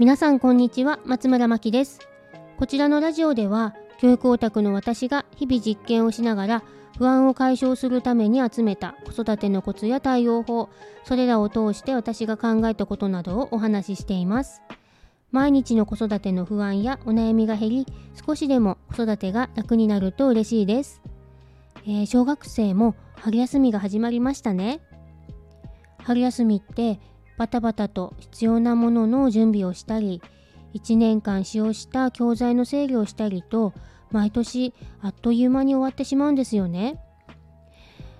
[0.00, 1.98] 皆さんこんにちは松村真希です。
[2.56, 6.62] こちらのラジオでは教育オタクの私が日々実験をしながら
[6.96, 10.70] 不安を解消するために集めた子育てのコツや対応法
[11.04, 14.62] それらを通して私が考えたことなどをお話ししています。
[15.32, 17.86] 毎日の子育ての不安やお悩みが減り
[18.26, 21.02] 少しでも子育てが楽になると嬉しいです、
[21.84, 24.80] えー、小学生も春休みが始まりましたね。
[26.02, 26.98] 春休みって
[27.40, 30.20] バタバタと必要なものの準備をしたり
[30.74, 33.72] 1年間使用した教材の整理をしたりと
[34.10, 37.00] 毎年あっという間に終わってしまうんですよね。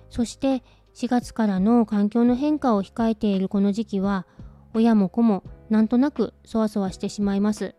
[0.09, 0.63] そして
[0.95, 4.25] 4月からの環境の変化を控えているこの時期は
[4.73, 7.75] 親も子もなんとなくそわそわしてしまいます。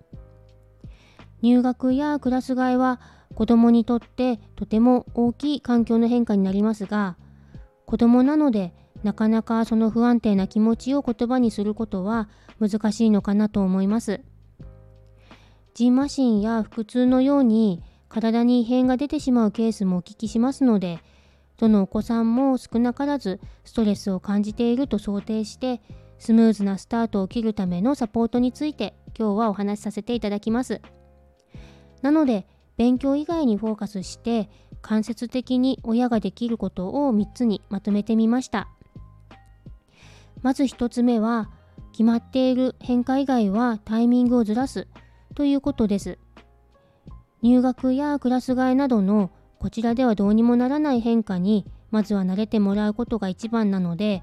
[1.40, 3.00] 入学やクラス替えは
[3.34, 7.16] 子供にとってとても大きい環境の変化になりますが
[7.84, 8.72] 子供なので
[9.02, 12.28] なかなかその不安定な気持ちを言葉にすることは
[12.60, 14.20] 難しいのかなと思います。
[15.74, 21.00] ジンマシンや腹痛のように体に異変が出てしまうケースもお聞きしますので、
[21.56, 25.80] どのお子さんも少なからずストレスを感じていると想定して、
[26.18, 30.80] スムーズなスタートを切るためのサポートについて今日はお話しさせていただきます。
[32.02, 34.50] なので、勉強以外にフォーカスして
[34.82, 38.68] 間接的に親ができることを3つにまとめてみました。
[40.42, 41.50] まず1つ目は
[41.92, 44.88] 決まっている変化以外はタイミングをずらす
[45.34, 46.18] ということです。
[47.42, 54.22] 入学やクラス替えなどのこちらではどうにもならない変化にまずは慣れてもらうことが一番なので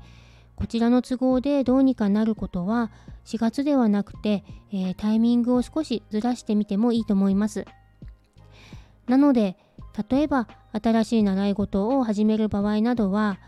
[0.55, 2.91] こちらの都合でどうにかなることは
[3.25, 7.65] 4月ではなくて、えー、タイミングを少しずらしてみてもいいと思います。
[9.07, 9.57] なので
[10.09, 13.39] 例えば新しい習い事を始める場合などは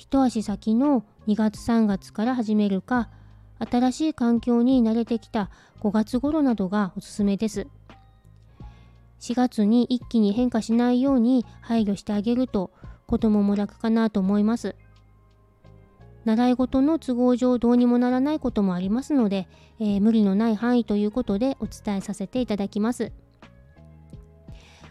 [0.00, 3.10] 一足先の2月3月から始めるか
[3.58, 7.66] 新しい環境に慣れてきた5月頃などがおすすめです。
[9.20, 12.70] 4月に一気に変化しないように配慮してあげると
[13.06, 14.74] 子供も楽かなと思います。
[16.24, 19.48] 習い事の都合上どうにもならないこともありますので、
[19.80, 23.12] えー、無理のない範囲ということでお伝えさせていただきます。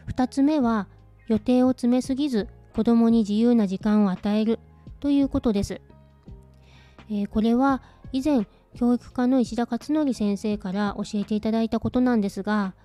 [0.09, 0.87] 2つ目は
[1.25, 4.59] 予定を詰めすぎず子供に自由な時間を与える。
[4.99, 5.81] ということです。
[7.09, 12.75] えー、これは以前教育科の石田勝則先生から教えていただいたことなんですが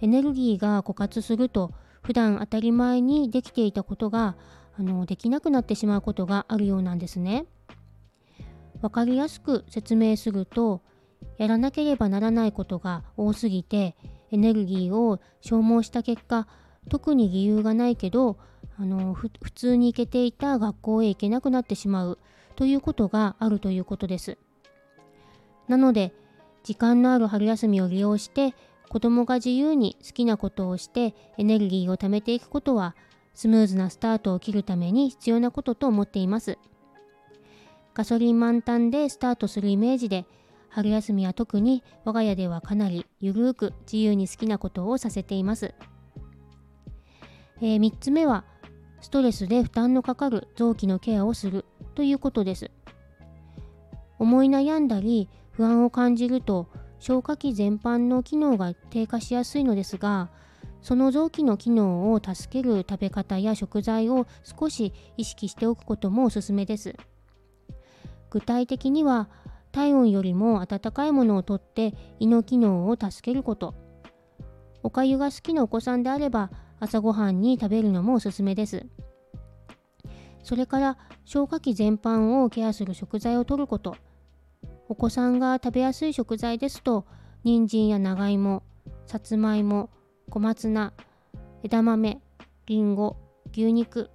[0.00, 4.36] エネルギーが枯渇すると普段当たり前にできていたことが
[4.78, 7.46] あのできなくなってしまうことがあるようなんですね。
[8.80, 10.82] わかりやすく説明すると
[11.36, 13.96] やらなければならないことが多すぎて
[14.30, 16.46] エネルギーを消耗した結果
[16.88, 18.38] 特に理由がないけど
[18.78, 22.18] あの普通に行けていた学校へ行けなくなってしまう
[22.56, 24.38] ということがあるということです。
[25.66, 26.12] なので
[26.62, 28.54] 時間のある春休みを利用して
[28.88, 32.96] 子供が自由に好きなことをしてエネルギーを貯めていくことは
[33.34, 36.58] スムーズなスタートを切るために必要なことと思っています。
[37.94, 40.24] ガソリン満タンでスタートするイメージで
[40.68, 45.74] 春休みは特に我が家ではかなりゆるーく自由に好きなことをさせています。
[47.60, 48.44] えー、3つ目は
[49.00, 51.64] ストレスで負担のかかる臓器のケアをする
[51.94, 52.70] ということです。
[54.18, 60.30] 思い悩んだり不安を感じると消化器全般の機能が低下しやすいのですが
[60.82, 66.94] その臓器の機能を助ける食べ方や食材を少し意識しておくこともおすすめです。
[68.30, 69.28] 具体的には
[69.72, 73.74] 体温よりも温かいものをとって胃の機能を助けること
[74.82, 76.50] おかゆが好きなお子さんであれば
[76.80, 78.86] 朝ごはんに食べるのもおすすめです。
[80.42, 83.96] それから消化器全般をケアする食材を摂ること。
[84.88, 87.04] お子さんが食べやすい食材ですと、
[87.44, 88.62] 人参や長芋、
[89.06, 89.90] さつまいも、
[90.30, 90.92] 小松菜、
[91.62, 92.20] 枝豆、
[92.66, 93.16] りんご、
[93.52, 94.10] 牛肉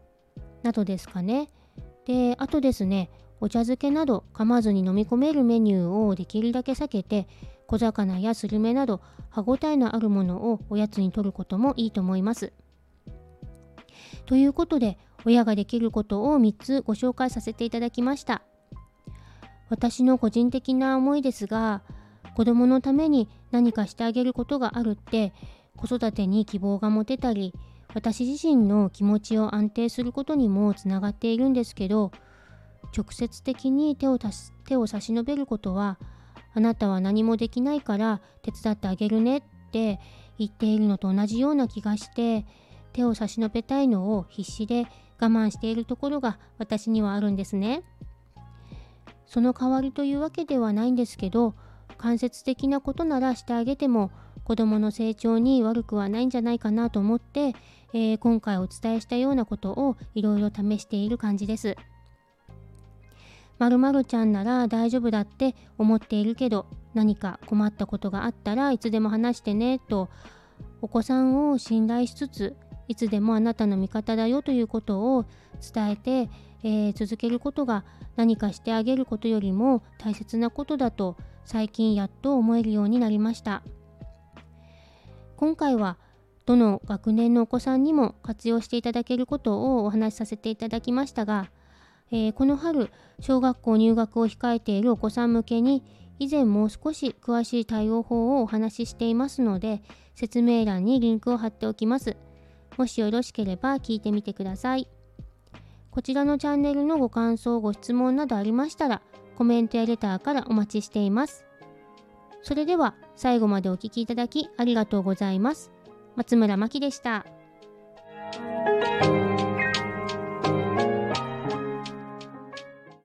[0.63, 1.49] などですかね。
[2.05, 3.09] で、あとですね、
[3.43, 7.27] お茶漬けなど噛まずに飲み込めるメニューをできるだけ避けて
[7.67, 12.53] 小魚やスルメなど歯ごたえのあるものをおやつにとることもいいと思います。
[14.25, 18.43] ということで親ができることを3つご紹介させていただきました。
[19.69, 21.81] 私の個人的な思いですが
[22.35, 25.33] 子供のために何かしてあげることがあるって
[25.75, 27.53] 子育てに希望が持てたり
[27.93, 32.11] 私自身の気持ちを安定することにもつながっているんですけど
[32.95, 34.19] 直接的に手を
[34.65, 35.97] 手を差し伸べることは
[36.53, 39.41] あなたは何もできないから手伝ってあげるねっ
[39.71, 39.99] て
[40.37, 42.45] 言っているのと同じような気がして
[42.93, 44.85] 手を差し伸べたいのを必死で
[45.19, 47.83] 我慢しているところが私にはあるんですね。
[49.25, 51.55] その代わりというわけではないんですけど
[51.97, 54.11] 間接的なことならしてあげても
[54.43, 57.53] 子どもの成長に悪くはないんじゃないかなと思って、
[57.93, 61.75] えー、今回お伝えしたようなことをいろいろ試している感じです。
[63.59, 70.09] まるまるちゃんなら大丈夫だって思っているけど何か困ったことがあったらいつでも話してねと
[70.81, 72.57] お子さんを信頼しつつ
[72.87, 75.25] いつでもあなたの味方だよということを
[75.73, 76.29] 伝えて、
[76.63, 77.83] えー、続けることが
[78.15, 83.63] 何かしてあげることよりも大切なことだと最近やっと思えるようになりました
[85.37, 85.97] 今回は
[86.45, 91.49] どの学年のお子さんにも活用していただけることをお話しさせていただきましたが、
[92.11, 95.83] えー、この春小学校入学を控えているお子さん向けに
[96.19, 99.81] 以前もう少し詳しい対応法をお話ししていますので
[100.15, 102.15] 説明欄にリンクを貼っておきます。
[102.77, 104.87] もしよろしければ聞いてみてください。
[105.91, 109.01] こちらのチャンネルのご感想、ご質問などありましたら
[109.37, 111.45] コメントやレターからお待ちしています。
[112.41, 115.71] それでは最後までお聴きいただきありがとうございます。
[116.15, 117.25] 松村真希でした。